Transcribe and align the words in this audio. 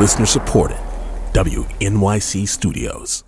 Listener 0.00 0.24
supported. 0.24 0.78
WNYC 1.34 2.48
Studios. 2.48 3.22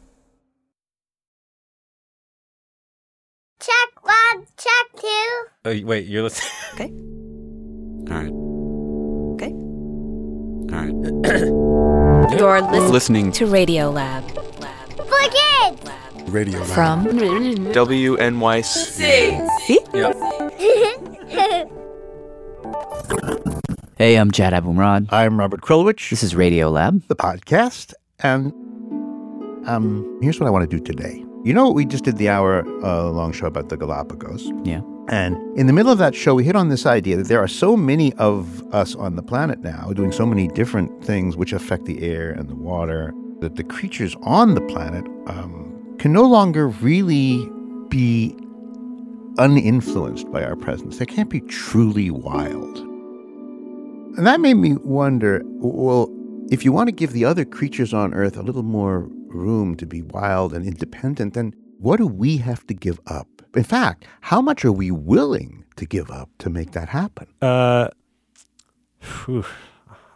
Check 3.60 3.74
one, 4.02 4.46
check 4.56 4.86
two. 4.98 5.44
Oh, 5.66 5.80
wait, 5.84 6.06
you're 6.06 6.22
listening. 6.22 6.50
Okay. 6.72 6.88
All 8.10 8.16
right. 8.16 8.32
Okay. 9.34 9.52
All 10.72 10.80
right. 10.80 10.94
You're 12.38 12.62
listening 12.62 12.92
Listening 12.92 13.32
to 13.32 13.46
Radio 13.46 13.90
Lab. 13.90 14.24
Lab. 14.58 14.88
For 14.96 15.20
kids. 15.28 15.90
Radio 16.30 16.60
Lab. 16.60 16.68
From 16.68 17.04
WNYC. 17.04 18.64
See? 18.64 19.80
Yep. 19.92 21.72
Hey, 24.02 24.16
I'm 24.16 24.32
Jad 24.32 24.52
Abumrad. 24.52 25.06
I'm 25.12 25.38
Robert 25.38 25.60
Krulwich. 25.60 26.10
This 26.10 26.24
is 26.24 26.34
Radio 26.34 26.68
Lab. 26.70 27.06
the 27.06 27.14
podcast, 27.14 27.94
and 28.18 28.46
um, 29.68 30.18
here's 30.20 30.40
what 30.40 30.48
I 30.48 30.50
want 30.50 30.68
to 30.68 30.76
do 30.76 30.82
today. 30.82 31.24
You 31.44 31.54
know, 31.54 31.70
we 31.70 31.84
just 31.84 32.02
did 32.02 32.16
the 32.16 32.28
hour-long 32.28 33.30
show 33.30 33.46
about 33.46 33.68
the 33.68 33.76
Galapagos, 33.76 34.50
Yeah. 34.64 34.80
and 35.08 35.36
in 35.56 35.68
the 35.68 35.72
middle 35.72 35.92
of 35.92 35.98
that 35.98 36.16
show, 36.16 36.34
we 36.34 36.42
hit 36.42 36.56
on 36.56 36.68
this 36.68 36.84
idea 36.84 37.16
that 37.16 37.28
there 37.28 37.38
are 37.38 37.46
so 37.46 37.76
many 37.76 38.12
of 38.14 38.64
us 38.74 38.96
on 38.96 39.14
the 39.14 39.22
planet 39.22 39.60
now 39.60 39.92
doing 39.92 40.10
so 40.10 40.26
many 40.26 40.48
different 40.48 41.04
things 41.04 41.36
which 41.36 41.52
affect 41.52 41.84
the 41.84 42.02
air 42.02 42.32
and 42.32 42.48
the 42.48 42.56
water 42.56 43.14
that 43.38 43.54
the 43.54 43.62
creatures 43.62 44.16
on 44.22 44.56
the 44.56 44.62
planet 44.62 45.06
um, 45.28 45.94
can 46.00 46.12
no 46.12 46.24
longer 46.24 46.66
really 46.66 47.48
be 47.88 48.34
uninfluenced 49.38 50.28
by 50.32 50.42
our 50.42 50.56
presence. 50.56 50.98
They 50.98 51.06
can't 51.06 51.30
be 51.30 51.42
truly 51.42 52.10
wild. 52.10 52.88
And 54.16 54.26
that 54.26 54.40
made 54.40 54.54
me 54.54 54.74
wonder 54.74 55.42
well, 55.44 56.10
if 56.50 56.64
you 56.64 56.72
want 56.72 56.88
to 56.88 56.92
give 56.92 57.12
the 57.12 57.24
other 57.24 57.44
creatures 57.44 57.94
on 57.94 58.12
Earth 58.12 58.36
a 58.36 58.42
little 58.42 58.62
more 58.62 59.08
room 59.28 59.74
to 59.76 59.86
be 59.86 60.02
wild 60.02 60.52
and 60.52 60.66
independent, 60.66 61.34
then 61.34 61.54
what 61.78 61.96
do 61.96 62.06
we 62.06 62.36
have 62.36 62.66
to 62.66 62.74
give 62.74 63.00
up? 63.06 63.26
In 63.54 63.64
fact, 63.64 64.04
how 64.20 64.40
much 64.40 64.64
are 64.64 64.72
we 64.72 64.90
willing 64.90 65.64
to 65.76 65.86
give 65.86 66.10
up 66.10 66.28
to 66.38 66.50
make 66.50 66.72
that 66.72 66.90
happen? 66.90 67.26
Uh, 67.40 67.88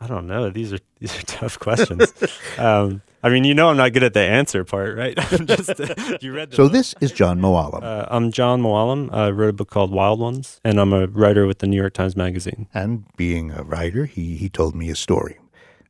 I 0.00 0.06
don't 0.06 0.26
know. 0.26 0.50
These 0.50 0.72
are 0.72 0.78
these 1.00 1.18
are 1.18 1.22
tough 1.22 1.58
questions. 1.58 2.12
um, 2.58 3.02
I 3.22 3.28
mean, 3.28 3.44
you 3.44 3.54
know, 3.54 3.70
I'm 3.70 3.76
not 3.76 3.92
good 3.92 4.02
at 4.02 4.14
the 4.14 4.20
answer 4.20 4.62
part, 4.64 4.96
right? 4.96 5.16
Just 5.46 5.80
uh, 5.80 6.18
you 6.20 6.32
read. 6.32 6.54
So 6.54 6.64
book. 6.64 6.72
this 6.72 6.94
is 7.00 7.12
Jon 7.12 7.40
Mooallem. 7.40 7.82
Uh, 7.82 8.06
I'm 8.10 8.30
Jon 8.30 8.62
Mooallem. 8.62 9.12
I 9.12 9.30
wrote 9.30 9.50
a 9.50 9.52
book 9.52 9.70
called 9.70 9.90
Wild 9.90 10.20
Ones, 10.20 10.60
and 10.64 10.78
I'm 10.78 10.92
a 10.92 11.06
writer 11.06 11.46
with 11.46 11.58
the 11.58 11.66
New 11.66 11.76
York 11.76 11.94
Times 11.94 12.14
Magazine. 12.16 12.68
and 12.74 13.04
being 13.16 13.50
a 13.52 13.62
writer, 13.62 14.04
he, 14.04 14.36
he 14.36 14.48
told 14.48 14.74
me 14.74 14.90
a 14.90 14.94
story. 14.94 15.38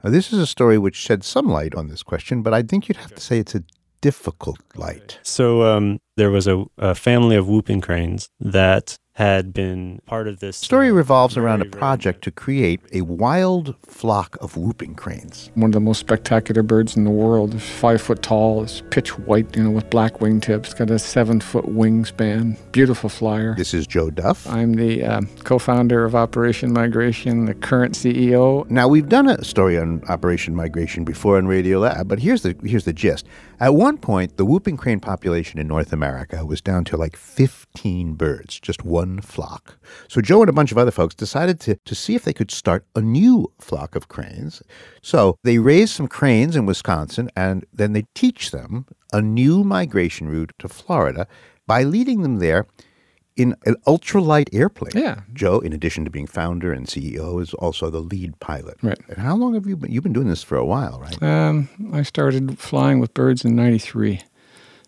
Now, 0.03 0.11
this 0.11 0.33
is 0.33 0.39
a 0.39 0.47
story 0.47 0.79
which 0.79 0.95
sheds 0.95 1.27
some 1.27 1.49
light 1.49 1.75
on 1.75 1.89
this 1.89 2.03
question, 2.03 2.43
but 2.43 2.55
I 2.55 2.63
think 2.63 2.89
you'd 2.89 2.97
have 2.99 3.15
to 3.15 3.21
say 3.21 3.39
it's 3.39 3.55
a 3.55 3.65
difficult 4.01 4.61
light. 4.77 5.19
So 5.23 5.63
um, 5.63 6.01
there 6.17 6.31
was 6.31 6.47
a, 6.47 6.65
a 6.79 6.95
family 6.95 7.35
of 7.37 7.49
whooping 7.49 7.81
cranes 7.81 8.31
that 8.39 8.99
had 9.17 9.55
been 9.55 9.99
part 10.05 10.29
of 10.29 10.41
this 10.41 10.59
story 10.59 10.91
uh, 10.91 10.93
revolves 10.93 11.39
around 11.39 11.63
a 11.63 11.65
very, 11.65 11.71
very- 11.71 11.79
project 11.81 12.23
to 12.23 12.31
create 12.31 12.81
a 12.93 13.01
wild 13.01 13.75
flock 13.87 14.37
of 14.43 14.59
whooping 14.59 14.95
cranes. 14.95 15.51
one 15.55 15.71
of 15.71 15.73
the 15.73 15.81
most 15.81 16.01
spectacular 16.01 16.63
birds 16.63 16.99
in 16.99 17.05
the 17.05 17.11
world. 17.11 17.55
It's 17.55 17.67
five 17.67 18.03
foot 18.03 18.23
tall. 18.23 18.63
It's 18.63 18.83
pitch 18.91 19.19
white, 19.21 19.57
you 19.57 19.65
know, 19.65 19.71
with 19.71 19.89
black 19.89 20.19
wingtips. 20.19 20.77
Got 20.77 20.91
a 20.91 20.99
seven 20.99 21.41
foot 21.41 21.65
wingspan. 21.65 22.59
Beautiful 22.73 23.09
flyer. 23.09 23.55
This 23.57 23.73
is 23.73 23.87
Joe 23.87 24.11
Duff. 24.11 24.47
I'm 24.49 24.75
the 24.75 25.03
uh, 25.03 25.23
co-founder 25.45 26.05
of 26.05 26.15
Operation 26.15 26.75
Migration, 26.75 27.47
the 27.47 27.55
current 27.55 27.95
CEO. 27.95 28.69
Now 28.69 28.87
we've 28.87 29.09
done 29.09 29.29
a 29.31 29.43
story 29.43 29.79
on 29.79 30.03
Operation 30.11 30.55
Migration 30.55 31.05
before 31.05 31.39
on 31.39 31.47
Radio 31.47 31.79
Lab, 31.79 32.07
but 32.07 32.19
here's 32.19 32.43
the 32.43 32.55
here's 32.65 32.85
the 32.85 32.93
gist. 32.93 33.27
At 33.59 33.75
one 33.75 33.97
point, 33.97 34.37
the 34.37 34.45
whooping 34.45 34.77
crane 34.77 35.01
population 35.01 35.59
in 35.59 35.67
North 35.67 35.91
America 35.91 36.45
was 36.45 36.61
down 36.61 36.85
to 36.85 36.99
like 36.99 37.17
15 37.17 38.13
birds, 38.13 38.61
just 38.61 38.85
one 38.85 39.06
flock. 39.21 39.79
So 40.09 40.21
Joe 40.21 40.43
and 40.43 40.51
a 40.51 40.53
bunch 40.53 40.73
of 40.73 40.79
other 40.79 40.91
folks 40.91 41.15
decided 41.15 41.61
to 41.61 41.77
to 41.85 41.95
see 41.95 42.15
if 42.15 42.25
they 42.25 42.33
could 42.33 42.51
start 42.51 42.85
a 42.95 43.01
new 43.01 43.53
flock 43.59 43.97
of 43.97 44.09
cranes. 44.09 44.63
So 45.03 45.39
they 45.43 45.59
raised 45.59 45.95
some 45.95 46.09
cranes 46.09 46.57
in 46.57 46.67
Wisconsin, 46.67 47.31
and 47.37 47.65
then 47.73 47.93
they 47.93 48.05
teach 48.15 48.51
them 48.51 48.87
a 49.13 49.21
new 49.21 49.65
migration 49.65 50.29
route 50.29 50.53
to 50.59 50.69
Florida 50.69 51.27
by 51.67 51.83
leading 51.83 52.23
them 52.23 52.39
there 52.39 52.67
in 53.37 53.55
an 53.67 53.77
ultralight 53.87 54.49
airplane. 54.53 54.93
Yeah. 54.95 55.21
Joe, 55.33 55.59
in 55.61 55.73
addition 55.73 56.05
to 56.05 56.11
being 56.11 56.27
founder 56.27 56.73
and 56.73 56.87
CEO, 56.87 57.41
is 57.41 57.53
also 57.55 57.91
the 57.91 58.01
lead 58.01 58.39
pilot. 58.41 58.79
Right. 58.83 58.99
And 59.09 59.19
how 59.19 59.37
long 59.37 59.55
have 59.55 59.67
you 59.67 59.77
been? 59.77 59.93
You've 59.93 60.03
been 60.03 60.15
doing 60.15 60.29
this 60.29 60.43
for 60.43 60.57
a 60.57 60.65
while, 60.65 60.99
right? 61.01 61.23
Um, 61.23 61.69
I 61.93 62.03
started 62.03 62.59
flying 62.59 62.99
with 62.99 63.13
birds 63.15 63.45
in 63.45 63.55
'93, 63.55 64.21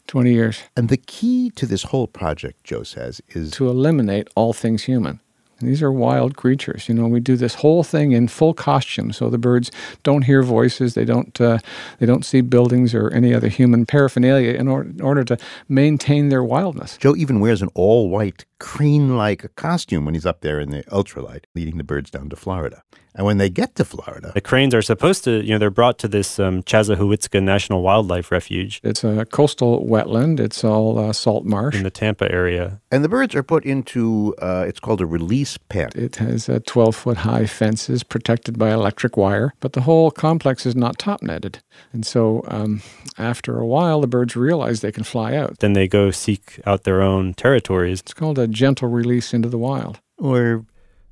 20 0.08 0.32
years, 0.32 0.62
And 0.74 0.88
the 0.88 0.96
key 0.96 1.50
to 1.50 1.66
this 1.66 1.84
whole 1.84 2.08
project, 2.08 2.64
Joe 2.64 2.82
says, 2.82 3.20
is 3.28 3.52
to 3.52 3.68
eliminate 3.68 4.28
all 4.34 4.52
things 4.52 4.84
human. 4.84 5.20
These 5.60 5.82
are 5.82 5.90
wild 5.92 6.36
creatures. 6.36 6.88
You 6.88 6.94
know, 6.94 7.08
we 7.08 7.20
do 7.20 7.36
this 7.36 7.54
whole 7.54 7.82
thing 7.82 8.12
in 8.12 8.28
full 8.28 8.54
costume, 8.54 9.12
so 9.12 9.28
the 9.28 9.38
birds 9.38 9.70
don't 10.04 10.22
hear 10.22 10.42
voices, 10.42 10.94
they 10.94 11.04
don't, 11.04 11.38
uh, 11.40 11.58
they 11.98 12.06
don't 12.06 12.24
see 12.24 12.40
buildings 12.42 12.94
or 12.94 13.10
any 13.10 13.34
other 13.34 13.48
human 13.48 13.84
paraphernalia 13.86 14.52
in, 14.54 14.68
or- 14.68 14.82
in 14.84 15.00
order 15.00 15.24
to 15.24 15.36
maintain 15.68 16.28
their 16.28 16.44
wildness. 16.44 16.96
Joe 16.98 17.16
even 17.16 17.40
wears 17.40 17.60
an 17.62 17.68
all-white 17.74 18.44
crane-like 18.60 19.54
costume 19.56 20.04
when 20.04 20.14
he's 20.14 20.26
up 20.26 20.40
there 20.40 20.60
in 20.60 20.70
the 20.70 20.82
ultralight, 20.84 21.44
leading 21.54 21.78
the 21.78 21.84
birds 21.84 22.10
down 22.10 22.28
to 22.30 22.36
Florida. 22.36 22.82
And 23.14 23.26
when 23.26 23.38
they 23.38 23.50
get 23.50 23.74
to 23.76 23.84
Florida, 23.84 24.30
The 24.32 24.40
cranes 24.40 24.74
are 24.74 24.82
supposed 24.82 25.24
to, 25.24 25.42
you 25.42 25.50
know, 25.50 25.58
they're 25.58 25.70
brought 25.70 25.98
to 26.00 26.08
this 26.08 26.38
um, 26.38 26.62
Chassahowitzka 26.62 27.42
National 27.42 27.82
Wildlife 27.82 28.30
Refuge 28.30 28.80
It's 28.84 29.02
a 29.02 29.24
coastal 29.24 29.84
wetland. 29.84 30.38
It's 30.38 30.62
all 30.62 30.98
uh, 31.00 31.12
salt 31.12 31.44
marsh. 31.44 31.74
in 31.74 31.82
the 31.82 31.90
Tampa 31.90 32.30
area. 32.30 32.80
and 32.92 33.02
the 33.02 33.08
birds 33.08 33.34
are 33.34 33.42
put 33.42 33.64
into 33.64 34.34
uh, 34.40 34.64
it's 34.68 34.78
called 34.78 35.00
a 35.00 35.06
release 35.06 35.47
pen. 35.56 35.90
It 35.94 36.16
has 36.16 36.48
uh, 36.48 36.58
12 36.66 36.94
foot 36.94 37.16
high 37.18 37.46
fences 37.46 38.02
protected 38.02 38.58
by 38.58 38.70
electric 38.72 39.16
wire, 39.16 39.54
but 39.60 39.72
the 39.72 39.82
whole 39.82 40.10
complex 40.10 40.66
is 40.66 40.74
not 40.76 40.98
top 40.98 41.22
netted. 41.22 41.60
And 41.92 42.04
so 42.04 42.42
um, 42.48 42.82
after 43.16 43.58
a 43.58 43.66
while, 43.66 44.00
the 44.00 44.06
birds 44.06 44.36
realize 44.36 44.80
they 44.80 44.92
can 44.92 45.04
fly 45.04 45.34
out. 45.34 45.60
Then 45.60 45.72
they 45.72 45.88
go 45.88 46.10
seek 46.10 46.60
out 46.66 46.82
their 46.82 47.00
own 47.00 47.34
territories. 47.34 48.00
It's 48.00 48.14
called 48.14 48.38
a 48.38 48.46
gentle 48.48 48.88
release 48.88 49.32
into 49.32 49.48
the 49.48 49.58
wild. 49.58 50.00
or 50.18 50.66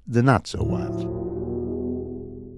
the 0.06 0.22
not 0.22 0.46
so 0.46 0.62
wild. 0.62 1.35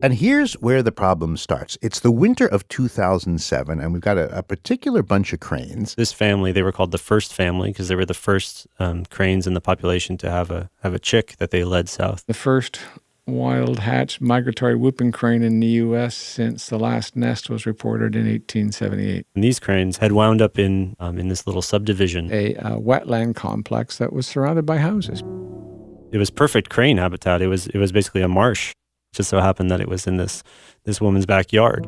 And 0.00 0.14
here's 0.14 0.54
where 0.54 0.80
the 0.82 0.92
problem 0.92 1.36
starts. 1.36 1.76
It's 1.82 2.00
the 2.00 2.12
winter 2.12 2.46
of 2.46 2.68
2007, 2.68 3.80
and 3.80 3.92
we've 3.92 4.00
got 4.00 4.16
a, 4.16 4.38
a 4.38 4.44
particular 4.44 5.02
bunch 5.02 5.32
of 5.32 5.40
cranes. 5.40 5.96
This 5.96 6.12
family, 6.12 6.52
they 6.52 6.62
were 6.62 6.70
called 6.70 6.92
the 6.92 6.98
first 6.98 7.34
family 7.34 7.70
because 7.70 7.88
they 7.88 7.96
were 7.96 8.04
the 8.04 8.14
first 8.14 8.68
um, 8.78 9.04
cranes 9.06 9.46
in 9.48 9.54
the 9.54 9.60
population 9.60 10.16
to 10.18 10.30
have 10.30 10.52
a 10.52 10.70
have 10.82 10.94
a 10.94 11.00
chick 11.00 11.34
that 11.38 11.50
they 11.50 11.64
led 11.64 11.88
south. 11.88 12.24
The 12.26 12.34
first 12.34 12.78
wild 13.26 13.80
hatch 13.80 14.20
migratory 14.20 14.76
whooping 14.76 15.10
crane 15.10 15.42
in 15.42 15.58
the 15.58 15.66
U.S. 15.66 16.14
since 16.14 16.68
the 16.68 16.78
last 16.78 17.16
nest 17.16 17.50
was 17.50 17.66
reported 17.66 18.14
in 18.14 18.22
1878. 18.22 19.26
And 19.34 19.44
these 19.44 19.58
cranes 19.58 19.98
had 19.98 20.12
wound 20.12 20.40
up 20.40 20.60
in 20.60 20.94
um, 21.00 21.18
in 21.18 21.26
this 21.26 21.44
little 21.44 21.62
subdivision. 21.62 22.32
A 22.32 22.54
uh, 22.54 22.76
wetland 22.76 23.34
complex 23.34 23.98
that 23.98 24.12
was 24.12 24.28
surrounded 24.28 24.64
by 24.64 24.78
houses. 24.78 25.24
It 26.12 26.18
was 26.18 26.30
perfect 26.30 26.70
crane 26.70 26.98
habitat. 26.98 27.42
It 27.42 27.48
was 27.48 27.66
it 27.66 27.78
was 27.78 27.90
basically 27.90 28.22
a 28.22 28.28
marsh. 28.28 28.74
Just 29.18 29.30
so 29.30 29.40
happened 29.40 29.68
that 29.72 29.80
it 29.80 29.88
was 29.88 30.06
in 30.06 30.16
this 30.16 30.44
this 30.84 31.00
woman's 31.00 31.26
backyard. 31.26 31.86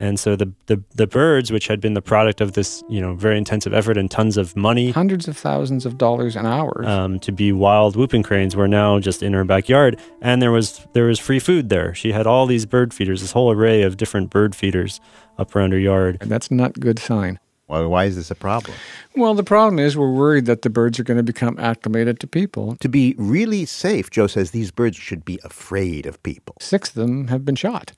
And 0.00 0.18
so 0.18 0.34
the, 0.34 0.52
the 0.66 0.82
the 0.96 1.06
birds, 1.06 1.52
which 1.52 1.68
had 1.68 1.80
been 1.80 1.94
the 1.94 2.02
product 2.02 2.40
of 2.40 2.54
this, 2.54 2.82
you 2.88 3.00
know, 3.00 3.14
very 3.14 3.38
intensive 3.38 3.72
effort 3.72 3.96
and 3.96 4.10
tons 4.10 4.36
of 4.36 4.56
money 4.56 4.90
Hundreds 4.90 5.28
of 5.28 5.36
thousands 5.36 5.86
of 5.86 5.96
dollars 5.96 6.34
an 6.34 6.44
hour. 6.44 6.84
um, 6.86 7.20
to 7.20 7.30
be 7.30 7.52
wild 7.52 7.94
whooping 7.94 8.24
cranes, 8.24 8.56
were 8.56 8.66
now 8.68 8.98
just 8.98 9.22
in 9.22 9.32
her 9.32 9.44
backyard, 9.44 9.96
and 10.20 10.42
there 10.42 10.50
was 10.52 10.84
there 10.92 11.04
was 11.04 11.20
free 11.20 11.38
food 11.38 11.68
there. 11.68 11.94
She 11.94 12.10
had 12.10 12.26
all 12.26 12.46
these 12.46 12.66
bird 12.66 12.92
feeders, 12.92 13.20
this 13.20 13.30
whole 13.32 13.52
array 13.52 13.82
of 13.82 13.96
different 13.96 14.30
bird 14.30 14.56
feeders 14.56 15.00
up 15.38 15.54
around 15.54 15.70
her 15.72 15.78
yard. 15.78 16.18
and 16.20 16.30
that's 16.30 16.50
not 16.50 16.78
good 16.80 16.98
sign. 16.98 17.38
Why, 17.68 17.82
why 17.82 18.04
is 18.06 18.16
this 18.16 18.30
a 18.30 18.34
problem? 18.34 18.76
Well, 19.14 19.34
the 19.34 19.44
problem 19.44 19.78
is 19.78 19.96
we're 19.96 20.10
worried 20.10 20.46
that 20.46 20.62
the 20.62 20.70
birds 20.70 20.98
are 20.98 21.04
going 21.04 21.18
to 21.18 21.22
become 21.22 21.58
acclimated 21.58 22.18
to 22.20 22.26
people. 22.26 22.76
To 22.76 22.88
be 22.88 23.14
really 23.18 23.66
safe, 23.66 24.10
Joe 24.10 24.26
says 24.26 24.50
these 24.50 24.70
birds 24.70 24.96
should 24.96 25.24
be 25.24 25.38
afraid 25.44 26.06
of 26.06 26.22
people. 26.22 26.56
Six 26.60 26.88
of 26.88 26.94
them 26.94 27.28
have 27.28 27.44
been 27.44 27.56
shot, 27.56 27.92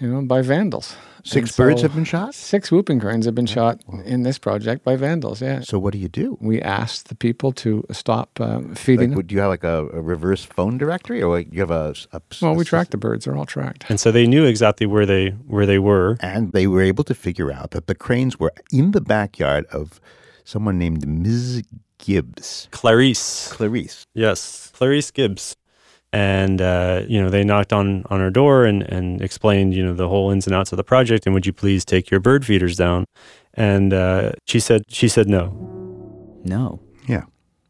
you 0.00 0.08
know, 0.08 0.22
by 0.22 0.42
vandals. 0.42 0.96
Six 1.24 1.50
And 1.50 1.56
birds 1.56 1.82
have 1.82 1.94
been 1.94 2.04
shot? 2.04 2.34
Six 2.34 2.72
whooping 2.72 2.98
cranes 2.98 3.26
have 3.26 3.34
been 3.36 3.46
shot 3.46 3.80
in 4.04 4.24
this 4.24 4.38
project 4.38 4.82
by 4.84 4.96
vandals. 4.96 5.40
Yeah. 5.40 5.60
So 5.60 5.78
what 5.78 5.92
do 5.92 5.98
you 5.98 6.08
do? 6.08 6.36
We 6.40 6.60
asked 6.60 7.08
the 7.08 7.14
people 7.14 7.52
to 7.52 7.84
stop 7.92 8.40
um, 8.40 8.74
feeding 8.74 9.10
Like, 9.10 9.18
them. 9.18 9.26
Do 9.28 9.34
you 9.36 9.40
have 9.40 9.50
like 9.50 9.62
a, 9.62 9.86
a 9.92 10.00
reverse 10.02 10.44
phone 10.44 10.78
directory, 10.78 11.22
or 11.22 11.30
like 11.36 11.52
you 11.52 11.60
have 11.60 11.70
a, 11.70 11.94
a 12.12 12.20
Well, 12.40 12.56
we 12.56 12.62
a- 12.62 12.64
track 12.64 12.90
the 12.90 12.96
birds; 12.96 13.24
they're 13.24 13.36
all 13.36 13.46
tracked. 13.46 13.84
And 13.88 14.00
so 14.00 14.10
they 14.10 14.26
knew 14.26 14.44
exactly 14.44 14.84
where 14.86 15.06
they 15.06 15.28
where 15.46 15.64
they 15.66 15.78
were. 15.78 16.16
and 16.20 16.52
they 16.52 16.66
were 16.66 16.82
able 16.82 17.04
to 17.04 17.14
figure 17.14 17.52
out 17.52 17.70
that 17.70 17.86
the 17.86 17.94
cranes 17.94 18.40
were 18.40 18.52
in 18.72 18.90
the 18.90 19.00
backyard 19.00 19.64
of 19.66 20.00
someone 20.44 20.76
named 20.76 21.06
Ms. 21.06 21.62
Gibbs, 21.98 22.66
Clarice, 22.72 23.52
Clarice. 23.52 24.06
yes, 24.12 24.72
Clarice 24.74 25.12
Gibbs. 25.12 25.54
And 26.12 26.60
uh, 26.60 27.02
you 27.08 27.20
know 27.22 27.30
they 27.30 27.44
knocked 27.44 27.72
on 27.72 28.04
on 28.10 28.20
her 28.20 28.30
door 28.30 28.64
and 28.64 28.82
and 28.82 29.22
explained 29.22 29.74
you 29.74 29.84
know 29.84 29.94
the 29.94 30.08
whole 30.08 30.30
ins 30.30 30.46
and 30.46 30.54
outs 30.54 30.72
of 30.72 30.76
the 30.76 30.84
project 30.84 31.26
and 31.26 31.34
would 31.34 31.46
you 31.46 31.52
please 31.52 31.84
take 31.84 32.10
your 32.10 32.20
bird 32.20 32.44
feeders 32.44 32.76
down 32.76 33.04
and 33.54 33.92
uh, 33.92 34.32
she 34.46 34.60
said 34.60 34.82
she 34.88 35.08
said 35.08 35.28
no 35.28 35.48
No. 36.44 36.80
Yeah. 37.06 37.24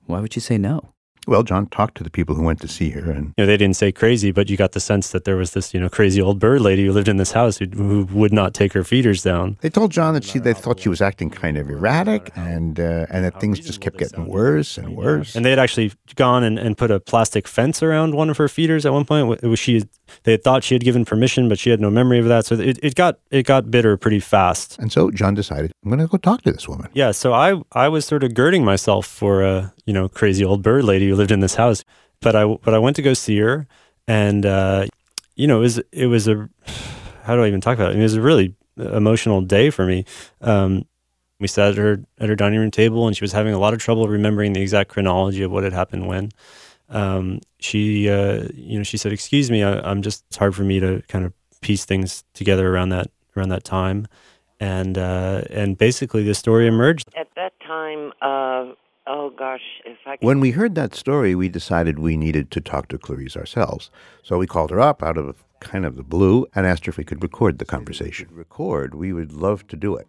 Why 0.07 0.21
would 0.21 0.35
you 0.35 0.41
say 0.41 0.59
no? 0.59 0.92
Well, 1.27 1.43
Jon 1.43 1.67
talked 1.67 1.97
to 1.99 2.05
the 2.05 2.11
people 2.11 2.35
who 2.35 2.43
went 2.43 2.61
to 2.63 2.69
see 2.69 2.91
her, 2.91 3.11
and 3.11 3.27
you 3.37 3.45
know 3.45 3.47
they 3.47 3.57
didn't 3.57 3.77
say 3.77 3.93
crazy 3.93 4.33
but 4.33 4.51
you 4.51 4.57
got 4.57 4.73
the 4.73 4.81
sense 4.81 5.11
that 5.11 5.25
there 5.25 5.37
was 5.37 5.53
this 5.53 5.73
you 5.73 5.81
know 5.81 5.89
crazy 5.89 6.21
old 6.21 6.39
bird 6.39 6.61
lady 6.61 6.87
who 6.87 6.93
lived 6.93 7.09
in 7.09 7.17
this 7.17 7.33
house 7.33 7.59
who, 7.59 7.67
who 7.67 8.05
would 8.13 8.33
not 8.33 8.55
take 8.55 8.73
her 8.73 8.85
feeders 8.85 9.23
down 9.23 9.57
they 9.61 9.71
told 9.71 9.93
Jon 9.93 10.15
that 10.15 10.25
she 10.25 10.39
they 10.39 10.55
thought 10.55 10.81
she 10.81 10.89
was 10.89 11.01
acting 11.01 11.31
kind 11.31 11.57
of 11.57 11.71
erratic, 11.71 12.31
and 12.37 12.79
uh, 12.81 13.07
and 13.11 13.25
that 13.25 13.41
things 13.41 13.61
just 13.61 13.81
kept 13.81 13.99
getting 13.99 14.27
worse 14.27 14.79
and 14.79 14.97
worse. 14.97 15.35
and 15.35 15.45
they 15.45 15.51
had 15.51 15.59
actually 15.59 15.93
gone 16.17 16.43
and, 16.43 16.59
and 16.59 16.77
put 16.77 16.91
a 16.91 17.01
plastic 17.01 17.47
fence 17.47 17.83
around 17.83 18.15
one 18.15 18.29
of 18.31 18.37
her 18.37 18.49
feeders 18.49 18.85
at 18.85 18.93
one 18.93 19.05
point 19.05 19.59
she 19.59 19.83
they 20.25 20.33
had 20.33 20.43
thought 20.43 20.65
she 20.65 20.75
had 20.75 20.83
given 20.83 21.05
permission 21.05 21.49
but 21.49 21.59
she 21.59 21.71
had 21.71 21.81
no 21.81 21.91
memory 21.91 22.19
of 22.19 22.27
that 22.27 22.47
so 22.47 22.55
it, 22.55 22.79
it 22.83 22.95
got 22.95 23.19
it 23.31 23.45
got 23.45 23.71
bitter 23.71 23.97
pretty 23.97 24.21
fast 24.21 24.79
And 24.79 24.91
so 24.93 25.11
Jon 25.11 25.35
decided, 25.35 25.73
I'm 25.85 25.91
going 25.91 26.01
to 26.01 26.07
go 26.07 26.19
talk 26.19 26.43
to 26.43 26.53
this 26.53 26.69
woman. 26.69 26.89
Yeah, 26.95 27.11
so 27.13 27.33
I 27.33 27.61
I 27.73 27.89
was 27.89 28.05
sort 28.05 28.25
of 28.25 28.35
girding 28.35 28.65
myself 28.65 29.07
for 29.07 29.43
a 29.43 29.73
you 29.87 29.93
know 29.93 30.09
crazy 30.09 30.45
old 30.45 30.63
bird 30.63 30.85
lady 30.85 31.09
who 31.09 31.17
lived 31.17 31.31
in 31.31 31.41
this 31.41 31.55
house, 31.57 31.85
but 32.21 32.35
I 32.37 32.45
but 32.63 32.75
I 32.75 32.79
went 32.79 32.97
to 32.97 33.03
go 33.03 33.15
see 33.15 33.39
her, 33.39 33.67
and 34.07 34.45
uh, 34.47 34.87
you 35.37 35.47
know 35.47 35.59
it 35.59 35.63
was 35.63 35.79
it 35.93 36.07
was 36.07 36.29
a 36.29 36.49
how 37.25 37.37
do 37.37 37.43
I 37.43 37.49
even 37.49 37.61
talk 37.61 37.77
about 37.79 37.89
it? 37.89 37.91
I 37.91 37.95
mean, 37.95 38.01
it 38.01 38.05
was 38.05 38.15
a 38.15 38.23
really 38.23 38.55
emotional 38.77 39.41
day 39.41 39.71
for 39.71 39.87
me. 39.87 40.05
Um, 40.41 40.85
we 41.41 41.49
sat 41.49 41.73
at 41.73 41.77
her 41.77 42.05
at 42.19 42.29
her 42.29 42.37
dining 42.37 42.61
room 42.61 42.71
table, 42.71 43.07
and 43.07 43.17
she 43.17 43.25
was 43.25 43.33
having 43.33 43.55
a 43.55 43.59
lot 43.59 43.75
of 43.75 43.81
trouble 43.81 44.09
remembering 44.09 44.53
the 44.53 44.63
exact 44.63 44.91
chronology 44.91 45.43
of 45.43 45.51
what 45.51 45.65
had 45.65 45.73
happened 45.73 46.07
when. 46.07 46.31
Um, 46.93 47.41
she 47.59 48.09
uh, 48.09 48.49
you 48.55 48.79
know 48.79 48.85
she 48.85 48.97
said, 48.97 49.13
"Excuse 49.13 49.51
me, 49.51 49.63
I, 49.63 49.81
I'm 49.81 50.03
just 50.03 50.25
it's 50.29 50.37
hard 50.37 50.55
for 50.55 50.63
me 50.63 50.79
to 50.81 51.03
kind 51.09 51.25
of 51.25 51.33
piece 51.61 51.85
things 51.85 52.25
together 52.35 52.73
around 52.73 52.91
that 52.91 53.11
around 53.37 53.49
that 53.49 53.65
time." 53.65 54.07
And 54.61 54.97
uh, 54.97 55.43
and 55.51 55.77
basically, 55.77 56.23
the 56.23 56.35
story 56.35 56.67
emerged. 56.67 57.09
At 57.17 57.29
that 57.37 57.53
time, 57.67 58.13
uh, 58.21 58.75
oh 59.07 59.31
gosh, 59.37 59.63
if 59.85 59.99
I 60.07 60.17
could 60.17 60.27
When 60.27 60.41
we 60.41 60.53
heard 60.53 60.75
that 60.77 60.95
story, 60.95 61.35
we 61.35 61.49
decided 61.49 61.99
we 61.99 62.17
needed 62.17 62.51
to 62.53 62.61
talk 62.61 62.89
to 62.89 62.99
Clarice 62.99 63.37
ourselves. 63.37 63.91
So 64.23 64.39
we 64.39 64.47
called 64.47 64.71
her 64.71 64.81
up 64.81 65.03
out 65.03 65.19
of 65.19 65.43
kind 65.61 65.87
of 65.87 65.97
the 65.97 66.03
blue 66.03 66.47
and 66.55 66.67
asked 66.67 66.87
her 66.87 66.91
if 66.91 66.97
we 66.97 67.05
could 67.05 67.23
record 67.23 67.59
the 67.59 67.65
conversation. 67.65 68.29
Record, 68.33 68.95
we 68.95 69.13
would 69.13 69.33
love 69.33 69.67
to 69.69 69.77
do 69.77 69.97
it. 69.97 70.07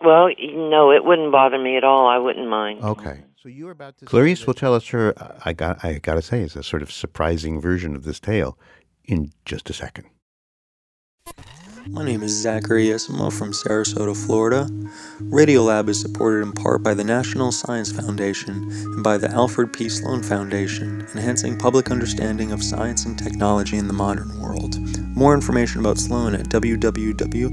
Well, 0.00 0.28
no, 0.54 0.92
it 0.92 1.04
wouldn't 1.04 1.32
bother 1.32 1.58
me 1.58 1.76
at 1.76 1.84
all. 1.84 2.06
I 2.06 2.18
wouldn't 2.18 2.48
mind. 2.48 2.84
Okay. 2.84 3.24
So 3.40 3.48
you're 3.48 3.70
about 3.70 3.96
to 3.98 4.04
Clarice 4.04 4.46
will 4.48 4.54
tell 4.54 4.74
us 4.74 4.88
her 4.88 5.14
I 5.44 5.52
got 5.52 5.84
I 5.84 5.98
got 5.98 6.14
to 6.14 6.22
say 6.22 6.40
it's 6.40 6.56
a 6.56 6.64
sort 6.64 6.82
of 6.82 6.90
surprising 6.90 7.60
version 7.60 7.94
of 7.94 8.02
this 8.02 8.18
tale 8.18 8.58
in 9.04 9.30
just 9.44 9.70
a 9.70 9.72
second. 9.72 10.06
My 11.86 12.04
name 12.04 12.24
is 12.24 12.32
Zachary 12.32 12.86
Esimo 12.86 13.32
from 13.32 13.52
Sarasota, 13.52 14.16
Florida. 14.26 14.66
Radiolab 15.22 15.88
is 15.88 16.00
supported 16.00 16.42
in 16.42 16.52
part 16.52 16.82
by 16.82 16.94
the 16.94 17.04
National 17.04 17.52
Science 17.52 17.92
Foundation 17.92 18.68
and 18.70 19.04
by 19.04 19.16
the 19.16 19.30
Alfred 19.30 19.72
P. 19.72 19.88
Sloan 19.88 20.22
Foundation, 20.22 21.06
enhancing 21.14 21.56
public 21.56 21.92
understanding 21.92 22.50
of 22.50 22.62
science 22.62 23.06
and 23.06 23.16
technology 23.16 23.78
in 23.78 23.86
the 23.86 23.94
modern 23.94 24.38
world. 24.40 24.76
More 25.16 25.32
information 25.32 25.80
about 25.80 25.98
Sloan 25.98 26.34
at 26.34 26.46
www.sloan.org. 26.48 27.48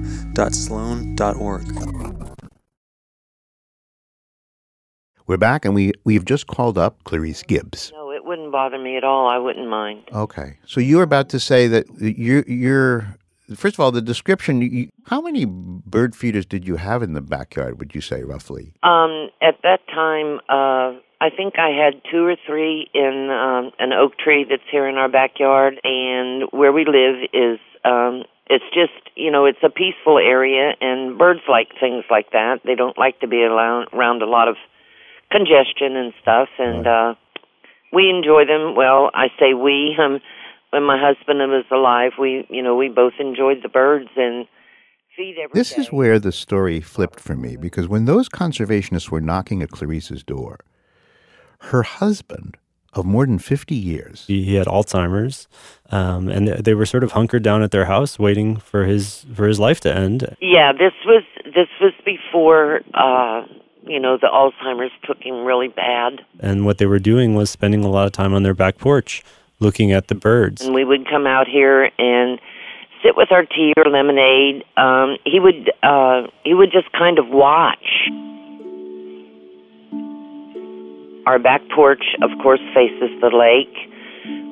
We're 5.27 5.37
back 5.37 5.65
and 5.65 5.73
we 5.73 5.91
we've 6.03 6.23
just 6.23 6.45
called 6.45 6.77
up 6.77 7.03
Clarice 7.03 7.41
Gibbs. 7.41 7.91
No, 7.95 8.11
it 8.11 8.23
wouldn't 8.25 8.51
bother 8.51 8.77
me 8.77 8.95
at 8.95 9.03
all. 9.03 9.27
I 9.27 9.39
wouldn't 9.39 9.67
mind. 9.67 10.03
Okay. 10.13 10.57
So 10.67 10.79
you're 10.79 11.01
about 11.01 11.29
to 11.29 11.39
say 11.39 11.67
that 11.67 11.85
you're 11.99 12.43
you're 12.43 13.17
first 13.55 13.75
of 13.75 13.79
all 13.79 13.91
the 13.91 14.03
description 14.03 14.61
you, 14.61 14.89
how 15.07 15.21
many 15.21 15.45
bird 15.45 16.15
feeders 16.15 16.45
did 16.45 16.67
you 16.67 16.75
have 16.75 17.01
in 17.01 17.13
the 17.13 17.21
backyard 17.21 17.79
would 17.79 17.95
you 17.95 18.01
say 18.01 18.23
roughly? 18.23 18.73
Um, 18.83 19.29
at 19.41 19.55
that 19.63 19.79
time, 19.87 20.41
uh, 20.47 20.99
I 21.19 21.29
think 21.35 21.55
I 21.57 21.69
had 21.69 22.01
two 22.11 22.25
or 22.25 22.35
three 22.45 22.87
in 22.93 23.29
um, 23.31 23.71
an 23.79 23.93
oak 23.93 24.19
tree 24.19 24.45
that's 24.47 24.69
here 24.71 24.87
in 24.87 24.95
our 24.95 25.09
backyard, 25.09 25.81
and 25.83 26.43
where 26.51 26.71
we 26.71 26.85
live 26.85 27.27
is 27.33 27.59
um, 27.83 28.25
it's 28.47 28.65
just 28.75 28.93
you 29.15 29.31
know 29.31 29.45
it's 29.45 29.63
a 29.63 29.71
peaceful 29.71 30.19
area, 30.19 30.73
and 30.81 31.17
birds 31.17 31.41
like 31.49 31.69
things 31.79 32.03
like 32.11 32.31
that. 32.31 32.59
They 32.63 32.75
don't 32.75 32.97
like 32.97 33.19
to 33.21 33.27
be 33.27 33.41
around, 33.41 33.87
around 33.91 34.21
a 34.21 34.27
lot 34.27 34.47
of 34.47 34.55
congestion 35.35 35.95
and 35.95 36.13
stuff, 36.21 36.49
and 36.57 36.87
uh, 36.87 37.15
we 37.91 38.09
enjoy 38.09 38.45
them. 38.45 38.75
Well, 38.75 39.11
I 39.13 39.27
say 39.39 39.53
we. 39.53 39.95
Um, 39.99 40.19
when 40.71 40.83
my 40.83 40.99
husband 40.99 41.39
was 41.39 41.65
alive, 41.71 42.13
we 42.19 42.45
you 42.49 42.61
know 42.61 42.75
we 42.75 42.89
both 42.89 43.13
enjoyed 43.19 43.57
the 43.63 43.69
birds 43.69 44.09
and 44.17 44.45
feed 45.15 45.37
every 45.41 45.53
This 45.53 45.77
is 45.77 45.91
where 45.91 46.19
the 46.19 46.31
story 46.31 46.81
flipped 46.81 47.19
for 47.19 47.35
me 47.35 47.55
because 47.55 47.87
when 47.87 48.05
those 48.05 48.27
conservationists 48.27 49.09
were 49.09 49.21
knocking 49.21 49.61
at 49.61 49.71
Clarice's 49.71 50.23
door, 50.23 50.59
her 51.59 51.83
husband 51.83 52.57
of 52.91 53.05
more 53.05 53.25
than 53.25 53.39
50 53.39 53.75
years 53.75 54.25
He, 54.27 54.43
he 54.43 54.55
had 54.55 54.67
Alzheimer's, 54.67 55.49
um, 55.91 56.29
and 56.29 56.47
they 56.47 56.73
were 56.73 56.85
sort 56.85 57.03
of 57.03 57.11
hunkered 57.11 57.43
down 57.43 57.61
at 57.61 57.71
their 57.71 57.85
house, 57.85 58.17
waiting 58.17 58.55
for 58.57 58.85
his 58.85 59.25
for 59.33 59.47
his 59.47 59.59
life 59.59 59.79
to 59.81 59.93
end. 59.93 60.35
Yeah, 60.41 60.71
this 60.71 60.93
was 61.05 61.23
this 61.45 61.67
was 61.79 61.93
before 62.05 62.81
uh 62.93 63.43
you 63.85 63.99
know 63.99 64.17
the 64.17 64.27
Alzheimer's 64.27 64.91
took 65.03 65.21
him 65.21 65.43
really 65.45 65.67
bad, 65.67 66.25
And 66.39 66.65
what 66.65 66.77
they 66.77 66.85
were 66.85 66.99
doing 66.99 67.35
was 67.35 67.49
spending 67.49 67.83
a 67.83 67.89
lot 67.89 68.05
of 68.07 68.11
time 68.13 68.33
on 68.33 68.43
their 68.43 68.53
back 68.53 68.77
porch, 68.77 69.23
looking 69.59 69.91
at 69.91 70.07
the 70.07 70.15
birds. 70.15 70.61
and 70.63 70.73
we 70.73 70.83
would 70.83 71.07
come 71.09 71.25
out 71.27 71.47
here 71.47 71.89
and 71.97 72.39
sit 73.03 73.15
with 73.15 73.31
our 73.31 73.45
tea 73.45 73.73
or 73.77 73.85
lemonade. 73.85 74.63
Um, 74.77 75.17
he 75.25 75.39
would 75.39 75.71
uh, 75.83 76.23
he 76.43 76.53
would 76.53 76.71
just 76.71 76.91
kind 76.91 77.19
of 77.19 77.27
watch. 77.29 78.09
Our 81.25 81.39
back 81.39 81.61
porch, 81.75 82.03
of 82.21 82.29
course, 82.41 82.59
faces 82.75 83.09
the 83.19 83.31
lake. 83.33 83.75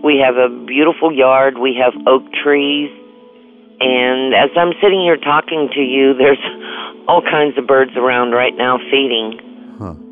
We 0.04 0.18
have 0.26 0.38
a 0.38 0.50
beautiful 0.66 1.12
yard. 1.14 1.58
We 1.60 1.76
have 1.82 1.94
oak 2.08 2.24
trees. 2.44 2.90
And 3.84 4.34
as 4.34 4.50
I'm 4.56 4.72
sitting 4.82 5.02
here 5.02 5.18
talking 5.18 5.70
to 5.74 5.82
you, 5.82 6.14
there's 6.14 6.40
all 7.08 7.22
kinds 7.22 7.58
of 7.58 7.68
birds 7.68 7.92
around 7.98 8.32
right 8.32 8.56
now 8.56 8.78
feeding. 8.90 9.40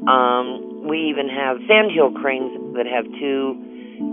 Um, 0.07 0.87
we 0.87 0.99
even 0.99 1.29
have 1.29 1.57
sandhill 1.67 2.11
cranes 2.11 2.51
that 2.75 2.85
have 2.85 3.05
two 3.19 3.55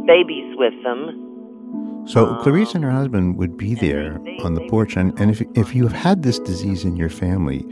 babies 0.06 0.54
with 0.56 0.74
them. 0.84 2.04
So 2.06 2.36
Clarice 2.42 2.74
and 2.74 2.84
her 2.84 2.90
husband 2.90 3.36
would 3.36 3.56
be 3.56 3.74
there 3.74 4.18
on 4.44 4.54
the 4.54 4.66
porch, 4.68 4.96
and, 4.96 5.18
and 5.18 5.30
if 5.30 5.42
if 5.54 5.74
you 5.74 5.82
have 5.82 5.92
had 5.92 6.22
this 6.22 6.38
disease 6.38 6.84
in 6.84 6.96
your 6.96 7.10
family, 7.10 7.66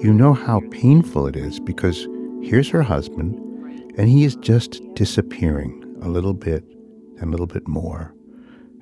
you 0.00 0.12
know 0.12 0.34
how 0.34 0.60
painful 0.70 1.26
it 1.26 1.36
is 1.36 1.58
because 1.58 2.06
here's 2.42 2.68
her 2.68 2.82
husband, 2.82 3.34
and 3.96 4.08
he 4.08 4.24
is 4.24 4.36
just 4.36 4.82
disappearing 4.94 5.82
a 6.02 6.08
little 6.08 6.34
bit 6.34 6.64
and 7.18 7.22
a 7.22 7.30
little 7.30 7.46
bit 7.46 7.66
more, 7.66 8.14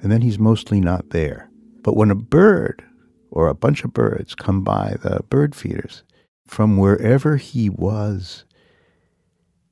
and 0.01 0.11
then 0.11 0.21
he's 0.21 0.39
mostly 0.39 0.81
not 0.81 1.11
there. 1.11 1.52
But 1.83 1.97
when 1.97 2.11
a 2.11 2.15
bird 2.15 2.85
or 3.31 3.49
a 3.49 3.55
bunch 3.55 3.85
of 3.85 3.93
birds 3.93 4.35
come 4.35 4.63
by 4.63 4.97
the 5.03 5.23
bird 5.29 5.55
feeders 5.55 6.03
from 6.47 6.77
wherever 6.77 7.37
he 7.37 7.69
was, 7.71 8.45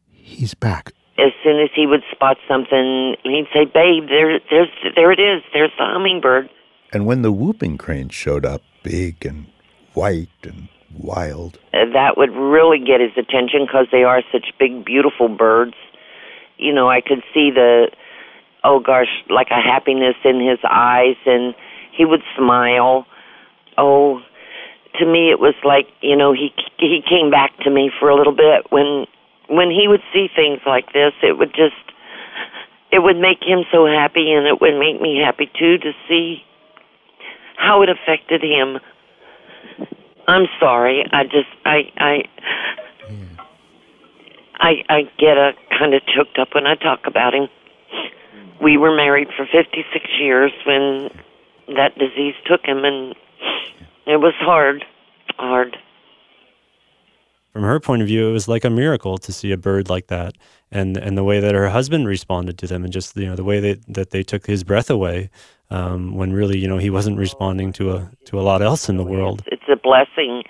he's 0.09 0.55
back. 0.55 0.93
as 1.19 1.33
soon 1.45 1.61
as 1.61 1.69
he 1.75 1.87
would 1.87 2.02
spot 2.11 2.37
something, 2.49 3.14
he'd 3.25 3.47
say, 3.52 3.64
"Babe, 3.67 4.09
there, 4.09 4.40
there's, 4.50 4.69
there 4.97 5.12
it 5.12 5.21
is. 5.21 5.43
There's 5.52 5.73
the 5.79 5.85
hummingbird." 5.85 6.49
And 6.93 7.05
when 7.07 7.23
the 7.23 7.31
whooping 7.33 7.76
crane 7.79 8.09
showed 8.09 8.45
up, 8.47 8.62
big 8.83 9.25
and 9.26 9.47
white 9.95 10.29
and 10.43 10.69
wild, 10.99 11.59
Uh, 11.75 11.85
That 11.93 12.17
would 12.17 12.31
really 12.35 12.79
get 12.79 13.00
his 13.00 13.12
attention 13.17 13.67
because 13.67 13.87
they 13.93 14.02
are 14.02 14.23
such 14.33 14.52
big, 14.59 14.85
beautiful 14.85 15.29
birds. 15.29 15.75
You 16.57 16.73
know, 16.73 16.88
I 16.90 17.00
could 17.00 17.23
see 17.35 17.50
the, 17.50 17.90
oh 18.64 18.81
gosh, 18.81 19.09
like 19.29 19.49
a 19.50 19.61
happiness 19.61 20.17
in 20.25 20.40
his 20.40 20.59
eyes, 20.69 21.17
and 21.26 21.55
he 22.00 22.07
would 22.07 22.23
smile. 22.35 23.07
Oh, 23.76 24.21
to 24.99 25.04
me, 25.04 25.30
it 25.30 25.38
was 25.38 25.54
like 25.62 25.87
you 26.00 26.16
know 26.16 26.33
he 26.33 26.49
he 26.78 27.02
came 27.07 27.30
back 27.30 27.52
to 27.64 27.71
me 27.71 27.90
for 28.00 28.09
a 28.09 28.16
little 28.16 28.35
bit 28.35 28.64
when 28.71 29.04
when 29.50 29.71
he 29.71 29.87
would 29.87 30.00
see 30.11 30.28
things 30.35 30.61
like 30.64 30.95
this. 30.95 31.12
It 31.23 31.37
would 31.37 31.52
just 31.52 31.76
it 32.90 33.00
would 33.00 33.19
make 33.19 33.42
him 33.42 33.64
so 33.71 33.85
happy, 33.85 34.33
and 34.33 34.47
it 34.47 34.62
would 34.62 34.78
make 34.78 34.99
me 34.99 35.21
happy 35.23 35.50
too 35.59 35.76
to 35.76 35.92
see 36.09 36.42
how 37.59 37.83
it 37.83 37.90
affected 37.90 38.42
him. 38.42 38.78
I'm 40.26 40.47
sorry. 40.59 41.04
I 41.12 41.25
just 41.25 41.52
I 41.66 41.92
I 41.99 42.23
I 44.59 44.73
I 44.88 45.02
get 45.19 45.37
uh, 45.37 45.52
a 45.52 45.78
kind 45.78 45.92
of 45.92 46.00
choked 46.07 46.38
up 46.38 46.54
when 46.54 46.66
I 46.66 46.76
talk 46.76 47.00
about 47.04 47.35
him. 47.35 47.49
We 48.62 48.78
were 48.78 48.97
married 48.97 49.28
for 49.37 49.45
56 49.45 49.85
years 50.19 50.52
when 50.64 51.11
that 51.76 51.98
disease 51.98 52.34
took 52.46 52.64
him 52.64 52.84
and 52.84 53.14
it 54.06 54.16
was 54.16 54.34
hard. 54.38 54.84
Hard. 55.38 55.76
from 57.52 57.62
her 57.62 57.80
point 57.80 58.02
of 58.02 58.08
view, 58.08 58.28
it 58.28 58.32
was 58.32 58.46
like 58.46 58.64
a 58.64 58.70
miracle 58.70 59.16
to 59.18 59.32
see 59.32 59.52
a 59.52 59.56
bird 59.56 59.88
like 59.88 60.08
that, 60.08 60.34
and 60.70 60.96
and 60.96 61.16
the 61.16 61.24
way 61.24 61.40
that 61.40 61.54
her 61.54 61.68
husband 61.70 62.06
responded 62.06 62.58
to 62.58 62.66
them, 62.66 62.84
and 62.84 62.92
just 62.92 63.16
you 63.16 63.26
know 63.26 63.36
the 63.36 63.44
way 63.44 63.60
that 63.60 63.80
that 63.88 64.10
they 64.10 64.22
took 64.22 64.46
his 64.46 64.64
breath 64.64 64.90
away, 64.90 65.30
um, 65.70 66.14
when 66.14 66.32
really 66.32 66.58
you 66.58 66.68
know 66.68 66.78
he 66.78 66.90
wasn't 66.90 67.16
responding 67.18 67.72
to 67.74 67.92
a 67.92 68.10
to 68.26 68.38
a 68.38 68.42
lot 68.42 68.60
else 68.60 68.88
in 68.88 68.96
the 68.96 69.04
world. 69.04 69.42
It's 69.46 69.62
a 69.70 69.76
blessing, 69.76 70.42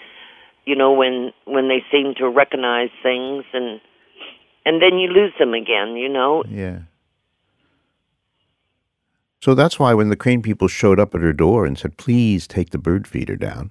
you 0.64 0.74
know, 0.74 0.92
when 0.92 1.32
when 1.44 1.68
they 1.68 1.84
seem 1.92 2.14
to 2.16 2.28
recognize 2.28 2.90
things 3.02 3.44
and 3.52 3.80
and 4.64 4.82
then 4.82 4.98
you 4.98 5.08
lose 5.08 5.32
them 5.38 5.54
again, 5.54 5.96
you 5.96 6.08
know. 6.08 6.42
Yeah. 6.48 6.80
So 9.42 9.54
that's 9.54 9.78
why 9.78 9.94
when 9.94 10.10
the 10.10 10.16
crane 10.16 10.42
people 10.42 10.68
showed 10.68 11.00
up 11.00 11.14
at 11.14 11.22
her 11.22 11.32
door 11.32 11.64
and 11.64 11.78
said, 11.78 11.96
"Please 11.96 12.46
take 12.46 12.70
the 12.70 12.78
bird 12.78 13.06
feeder 13.06 13.36
down," 13.36 13.70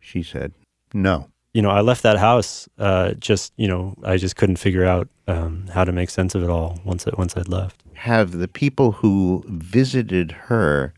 she 0.00 0.22
said, 0.22 0.52
"No." 0.92 1.28
You 1.54 1.62
know, 1.62 1.70
I 1.70 1.80
left 1.80 2.02
that 2.02 2.18
house. 2.18 2.68
Uh, 2.78 3.12
just 3.14 3.52
you 3.56 3.68
know, 3.68 3.94
I 4.02 4.16
just 4.16 4.36
couldn't 4.36 4.56
figure 4.56 4.84
out 4.84 5.08
um, 5.26 5.66
how 5.72 5.84
to 5.84 5.92
make 5.92 6.10
sense 6.10 6.34
of 6.34 6.42
it 6.42 6.50
all 6.50 6.80
once 6.84 7.06
it, 7.06 7.16
once 7.16 7.36
I'd 7.36 7.48
left. 7.48 7.82
Have 7.94 8.32
the 8.32 8.48
people 8.48 8.92
who 8.92 9.44
visited 9.46 10.32
her, 10.32 10.92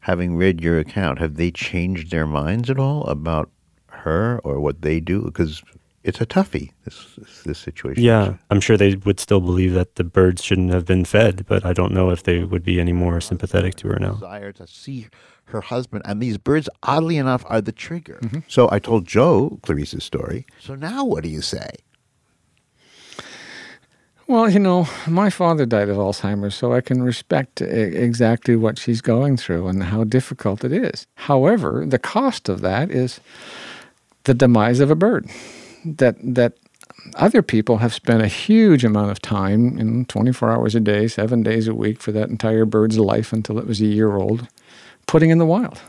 having 0.00 0.36
read 0.36 0.60
your 0.60 0.78
account, 0.78 1.18
have 1.18 1.36
they 1.36 1.50
changed 1.50 2.10
their 2.10 2.26
minds 2.26 2.68
at 2.70 2.78
all 2.78 3.04
about 3.04 3.50
her 3.88 4.40
or 4.44 4.60
what 4.60 4.82
they 4.82 4.98
do? 4.98 5.22
Because 5.22 5.62
it's 6.06 6.20
a 6.20 6.26
toughie. 6.26 6.72
This 6.84 7.14
this, 7.18 7.42
this 7.42 7.58
situation. 7.58 8.02
Yeah, 8.02 8.36
I'm 8.50 8.60
sure 8.60 8.76
they 8.76 8.94
would 8.94 9.20
still 9.20 9.40
believe 9.40 9.74
that 9.74 9.96
the 9.96 10.04
birds 10.04 10.42
shouldn't 10.42 10.72
have 10.72 10.86
been 10.86 11.04
fed, 11.04 11.44
but 11.46 11.66
I 11.66 11.72
don't 11.72 11.92
know 11.92 12.10
if 12.10 12.22
they 12.22 12.44
would 12.44 12.62
be 12.62 12.80
any 12.80 12.92
more 12.92 13.20
sympathetic 13.20 13.74
to 13.76 13.88
her 13.88 13.98
now. 13.98 14.12
Desire 14.12 14.52
to 14.52 14.66
see 14.66 15.08
her 15.46 15.60
husband, 15.60 16.02
and 16.04 16.20
these 16.22 16.38
birds, 16.38 16.68
oddly 16.82 17.16
enough, 17.16 17.44
are 17.48 17.60
the 17.60 17.72
trigger. 17.72 18.18
Mm-hmm. 18.22 18.38
So 18.48 18.68
I 18.70 18.78
told 18.78 19.06
Joe 19.06 19.58
Clarice's 19.62 20.04
story. 20.04 20.46
So 20.60 20.74
now, 20.74 21.04
what 21.04 21.22
do 21.22 21.28
you 21.28 21.42
say? 21.42 21.70
Well, 24.28 24.50
you 24.50 24.58
know, 24.58 24.88
my 25.06 25.30
father 25.30 25.66
died 25.66 25.88
of 25.88 25.98
Alzheimer's, 25.98 26.56
so 26.56 26.72
I 26.72 26.80
can 26.80 27.00
respect 27.00 27.60
exactly 27.60 28.56
what 28.56 28.76
she's 28.76 29.00
going 29.00 29.36
through 29.36 29.68
and 29.68 29.84
how 29.84 30.02
difficult 30.02 30.64
it 30.64 30.72
is. 30.72 31.06
However, 31.14 31.84
the 31.86 32.00
cost 32.00 32.48
of 32.48 32.60
that 32.62 32.90
is 32.90 33.20
the 34.24 34.34
demise 34.34 34.80
of 34.80 34.90
a 34.90 34.96
bird. 34.96 35.30
That 35.86 36.16
that 36.22 36.54
other 37.14 37.42
people 37.42 37.78
have 37.78 37.94
spent 37.94 38.22
a 38.22 38.28
huge 38.28 38.84
amount 38.84 39.10
of 39.10 39.20
time, 39.20 39.78
in 39.78 40.04
24 40.06 40.50
hours 40.50 40.74
a 40.74 40.80
day, 40.80 41.08
seven 41.08 41.42
days 41.42 41.68
a 41.68 41.74
week 41.74 42.00
for 42.00 42.12
that 42.12 42.28
entire 42.28 42.64
bird's 42.64 42.98
life 42.98 43.32
until 43.32 43.58
it 43.58 43.66
was 43.66 43.80
a 43.80 43.86
year 43.86 44.16
old, 44.16 44.48
putting 45.06 45.30
in 45.30 45.38
the 45.38 45.46
wild 45.46 45.80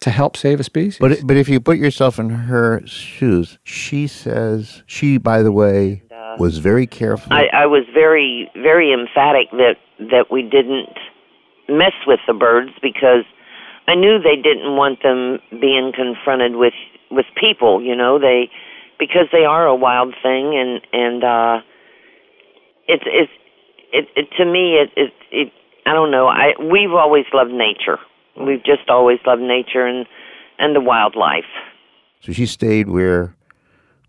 to 0.00 0.10
help 0.10 0.36
save 0.36 0.60
a 0.60 0.64
species. 0.64 0.98
But 0.98 1.26
but 1.26 1.36
if 1.36 1.48
you 1.48 1.60
put 1.60 1.78
yourself 1.78 2.18
in 2.18 2.30
her 2.30 2.82
shoes, 2.86 3.58
she 3.64 4.06
says 4.06 4.82
she, 4.86 5.18
by 5.18 5.42
the 5.42 5.52
way, 5.52 6.02
uh, 6.10 6.36
was 6.38 6.58
very 6.58 6.86
careful. 6.86 7.32
I, 7.32 7.46
I 7.52 7.66
was 7.66 7.84
very, 7.92 8.50
very 8.54 8.92
emphatic 8.92 9.50
that 9.52 9.76
that 9.98 10.26
we 10.30 10.42
didn't 10.42 10.90
mess 11.68 11.94
with 12.06 12.20
the 12.26 12.34
birds 12.34 12.72
because 12.82 13.24
I 13.88 13.94
knew 13.94 14.18
they 14.18 14.36
didn't 14.36 14.76
want 14.76 15.02
them 15.02 15.38
being 15.60 15.92
confronted 15.94 16.56
with 16.56 16.74
with 17.10 17.26
people. 17.36 17.82
You 17.82 17.96
know, 17.96 18.18
they 18.18 18.50
because 18.98 19.26
they 19.32 19.44
are 19.44 19.66
a 19.66 19.74
wild 19.74 20.14
thing, 20.22 20.56
and 20.56 20.80
and 20.92 21.24
uh, 21.24 21.60
it's 22.88 23.04
it's 23.06 23.32
it, 23.92 24.08
it 24.16 24.28
to 24.38 24.44
me 24.44 24.74
it, 24.74 24.90
it 24.96 25.12
it 25.30 25.52
I 25.86 25.92
don't 25.92 26.10
know. 26.10 26.26
I 26.26 26.52
we've 26.60 26.92
always 26.92 27.24
loved 27.32 27.52
nature. 27.52 27.98
We've 28.38 28.64
just 28.64 28.88
always 28.88 29.18
loved 29.26 29.42
nature 29.42 29.86
and 29.86 30.06
and 30.58 30.74
the 30.74 30.80
wildlife. 30.80 31.44
So 32.20 32.32
she 32.32 32.46
stayed 32.46 32.88
where 32.88 33.36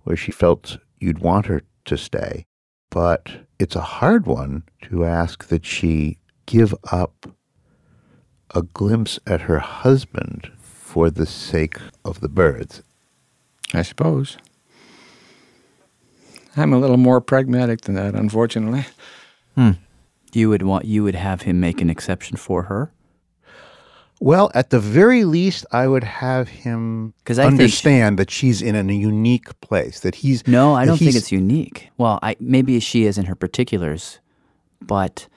where 0.04 0.18
she 0.18 0.32
felt 0.32 0.78
you'd 1.00 1.20
want 1.20 1.46
her 1.48 1.62
to 1.86 1.98
stay. 1.98 2.46
But 2.90 3.48
it's 3.60 3.76
a 3.76 3.82
hard 3.82 4.26
one 4.26 4.64
to 4.84 5.06
ask 5.06 5.48
that 5.50 5.66
she 5.66 6.18
give 6.46 6.74
up 6.92 7.28
a 8.56 8.62
glimpse 8.62 9.20
at 9.28 9.42
her 9.42 9.60
husband 9.60 10.52
for 10.58 11.10
the 11.10 11.26
sake 11.26 11.78
of 12.06 12.22
the 12.22 12.30
birds. 12.30 12.82
I 13.74 13.82
suppose. 13.82 14.38
I'm 16.58 16.74
a 16.74 16.80
little 16.80 16.98
more 16.98 17.22
pragmatic 17.22 17.82
than 17.82 17.96
that, 17.96 18.16
unfortunately. 18.16 18.86
Hmm. 19.56 19.72
You 20.34 20.50
would 20.50 20.64
want 20.64 20.86
you 20.86 21.04
would 21.04 21.16
have 21.16 21.44
him 21.44 21.60
make 21.60 21.82
an 21.82 21.90
exception 21.90 22.38
for 22.38 22.64
her. 22.64 22.92
Well, 24.20 24.50
at 24.56 24.72
the 24.72 24.80
very 24.80 25.26
least, 25.26 25.64
I 25.72 25.88
would 25.88 26.04
have 26.04 26.48
him 26.50 27.14
I 27.30 27.34
think- 27.34 27.46
understand 27.52 28.18
that 28.18 28.32
she's 28.32 28.62
in 28.64 28.76
a 28.76 28.94
unique 28.94 29.60
place. 29.62 30.00
That 30.00 30.16
he's 30.16 30.48
No, 30.48 30.74
I 30.74 30.86
don't 30.86 30.98
think 30.98 31.16
it's 31.16 31.32
unique. 31.32 31.90
Well, 31.98 32.18
I 32.24 32.36
maybe 32.40 32.80
she 32.80 33.06
is 33.06 33.18
in 33.18 33.26
her 33.26 33.36
particulars, 33.36 34.20
but 34.82 35.28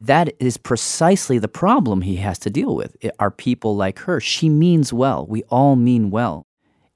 that 0.00 0.32
is 0.40 0.56
precisely 0.56 1.38
the 1.38 1.46
problem 1.48 2.00
he 2.00 2.16
has 2.16 2.38
to 2.40 2.50
deal 2.50 2.74
with. 2.74 2.96
It 3.02 3.14
are 3.18 3.30
people 3.30 3.76
like 3.76 3.98
her. 4.00 4.18
She 4.18 4.48
means 4.48 4.92
well. 4.92 5.26
We 5.28 5.42
all 5.50 5.76
mean 5.76 6.10
well. 6.10 6.46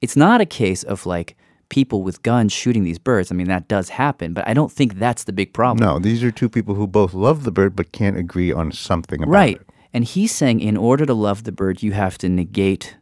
It's 0.01 0.15
not 0.15 0.41
a 0.41 0.45
case 0.45 0.83
of 0.83 1.05
like 1.05 1.37
people 1.69 2.03
with 2.03 2.23
guns 2.23 2.53
shooting 2.53 2.83
these 2.83 2.99
birds. 2.99 3.31
I 3.31 3.35
mean, 3.35 3.47
that 3.47 3.67
does 3.67 3.89
happen, 3.89 4.33
but 4.33 4.47
I 4.47 4.53
don't 4.53 4.71
think 4.71 4.95
that's 4.95 5.25
the 5.25 5.33
big 5.33 5.53
problem. 5.53 5.85
No, 5.85 5.99
these 5.99 6.23
are 6.23 6.31
two 6.31 6.49
people 6.49 6.75
who 6.75 6.87
both 6.87 7.13
love 7.13 7.43
the 7.43 7.51
bird 7.51 7.75
but 7.75 7.91
can't 7.91 8.17
agree 8.17 8.51
on 8.51 8.71
something 8.71 9.21
about 9.21 9.31
right. 9.31 9.57
it. 9.57 9.67
And 9.93 10.03
he's 10.03 10.31
saying 10.31 10.59
in 10.59 10.77
order 10.77 11.05
to 11.05 11.13
love 11.13 11.43
the 11.43 11.51
bird, 11.51 11.81
you 11.81 11.93
have 11.93 12.17
to 12.19 12.29
negate 12.29 12.97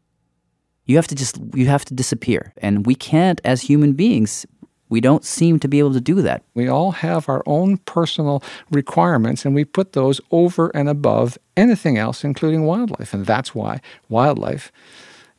you 0.88 0.98
have 0.98 1.08
to 1.08 1.16
just 1.16 1.40
you 1.56 1.66
have 1.66 1.84
to 1.86 1.96
disappear. 1.96 2.54
And 2.58 2.86
we 2.86 2.94
can't 2.94 3.42
as 3.44 3.64
human 3.64 3.94
beings 3.94 4.46
we 4.90 5.02
don't 5.02 5.26
seem 5.26 5.60
to 5.60 5.68
be 5.68 5.80
able 5.80 5.94
to 5.94 6.02
do 6.02 6.22
that. 6.22 6.44
We 6.54 6.68
all 6.68 6.92
have 6.92 7.28
our 7.28 7.44
own 7.46 7.78
personal 7.78 8.44
requirements, 8.70 9.46
and 9.46 9.56
we 9.56 9.66
put 9.66 9.94
those 9.94 10.22
over 10.32 10.70
and 10.76 10.88
above 10.88 11.38
anything 11.58 11.98
else, 11.98 12.24
including 12.24 12.66
wildlife. 12.66 13.14
And 13.14 13.26
that's 13.26 13.56
why 13.56 13.82
wildlife 14.10 14.72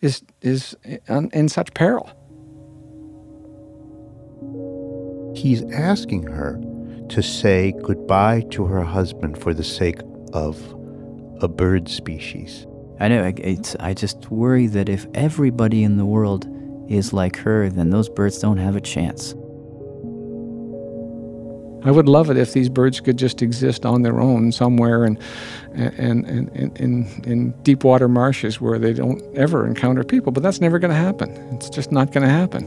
is, 0.00 0.22
is 0.42 0.76
in, 0.84 1.30
in 1.32 1.48
such 1.48 1.72
peril. 1.74 2.10
He's 5.34 5.62
asking 5.72 6.24
her 6.24 6.60
to 7.10 7.22
say 7.22 7.72
goodbye 7.82 8.42
to 8.50 8.64
her 8.64 8.82
husband 8.82 9.38
for 9.38 9.54
the 9.54 9.64
sake 9.64 10.00
of 10.32 10.58
a 11.40 11.48
bird 11.48 11.88
species. 11.88 12.66
I 12.98 13.08
know. 13.08 13.22
I- 13.24 13.34
It's, 13.36 13.76
I 13.80 13.94
just 13.94 14.30
worry 14.30 14.66
that 14.68 14.88
if 14.88 15.06
everybody 15.14 15.82
in 15.84 15.96
the 15.98 16.06
world 16.06 16.46
is 16.88 17.12
like 17.12 17.36
her, 17.38 17.68
then 17.68 17.90
those 17.90 18.08
birds 18.08 18.38
don't 18.38 18.56
have 18.58 18.76
a 18.76 18.80
chance. 18.80 19.34
I 21.84 21.90
would 21.92 22.08
love 22.08 22.30
it 22.30 22.36
if 22.36 22.52
these 22.52 22.68
birds 22.68 22.98
could 23.00 23.16
just 23.16 23.42
exist 23.42 23.86
on 23.86 24.02
their 24.02 24.18
own 24.20 24.50
somewhere 24.50 25.04
in, 25.04 25.18
in, 25.74 26.24
in, 26.26 26.48
in, 26.48 26.72
in, 26.76 27.22
in 27.24 27.50
deep 27.62 27.84
water 27.84 28.08
marshes 28.08 28.60
where 28.60 28.78
they 28.78 28.92
don't 28.92 29.22
ever 29.36 29.64
encounter 29.66 30.02
people, 30.02 30.32
but 30.32 30.42
that's 30.42 30.60
never 30.60 30.80
going 30.80 30.90
to 30.90 30.96
happen. 30.96 31.30
It's 31.54 31.70
just 31.70 31.92
not 31.92 32.10
going 32.10 32.26
to 32.26 32.32
happen. 32.32 32.64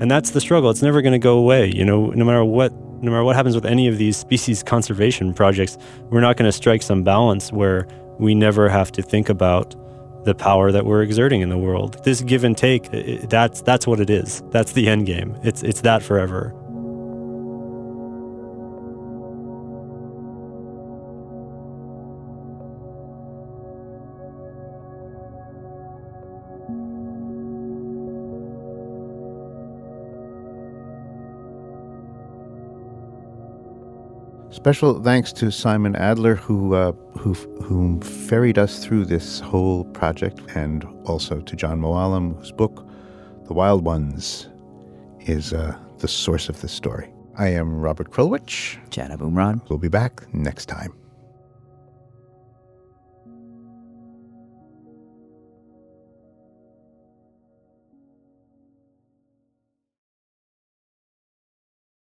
And 0.00 0.10
that's 0.10 0.30
the 0.30 0.40
struggle. 0.40 0.70
It's 0.70 0.82
never 0.82 1.02
going 1.02 1.12
to 1.12 1.18
go 1.18 1.38
away. 1.38 1.70
You 1.70 1.84
know, 1.84 2.06
no 2.06 2.24
matter 2.24 2.44
what, 2.44 2.72
no 2.72 3.10
matter 3.10 3.22
what 3.22 3.36
happens 3.36 3.54
with 3.54 3.66
any 3.66 3.86
of 3.86 3.98
these 3.98 4.16
species 4.16 4.62
conservation 4.62 5.34
projects, 5.34 5.78
we're 6.08 6.20
not 6.20 6.36
going 6.36 6.48
to 6.48 6.52
strike 6.52 6.82
some 6.82 7.02
balance 7.02 7.52
where 7.52 7.86
we 8.18 8.34
never 8.34 8.68
have 8.68 8.90
to 8.92 9.02
think 9.02 9.28
about 9.28 9.74
the 10.24 10.34
power 10.34 10.70
that 10.72 10.84
we're 10.84 11.02
exerting 11.02 11.40
in 11.40 11.48
the 11.48 11.58
world. 11.58 12.02
This 12.04 12.20
give 12.20 12.44
and 12.44 12.56
take, 12.56 12.90
that's 13.28 13.62
that's 13.62 13.86
what 13.86 14.00
it 14.00 14.10
is. 14.10 14.42
That's 14.50 14.72
the 14.72 14.88
end 14.88 15.06
game. 15.06 15.36
It's 15.42 15.62
it's 15.62 15.80
that 15.82 16.02
forever. 16.02 16.54
Special 34.60 35.02
thanks 35.02 35.32
to 35.32 35.50
Simon 35.50 35.96
Adler, 35.96 36.34
who 36.34 36.74
uh, 36.74 36.92
who 37.16 37.32
who 37.62 37.98
ferried 38.02 38.58
us 38.58 38.84
through 38.84 39.06
this 39.06 39.40
whole 39.40 39.84
project, 39.84 40.38
and 40.54 40.86
also 41.06 41.40
to 41.40 41.56
Jon 41.56 41.80
Mooallem, 41.80 42.36
whose 42.36 42.52
book, 42.52 42.86
"The 43.46 43.54
Wild 43.54 43.86
Ones," 43.86 44.50
is 45.20 45.54
uh, 45.54 45.78
the 46.00 46.08
source 46.08 46.50
of 46.50 46.60
this 46.60 46.72
story. 46.72 47.10
I 47.38 47.48
am 47.48 47.80
Robert 47.80 48.10
Krulwich. 48.10 48.76
Jad 48.90 49.10
Abumrad. 49.12 49.66
We'll 49.70 49.78
be 49.78 49.88
back 49.88 50.26
next 50.34 50.66
time. 50.66 50.92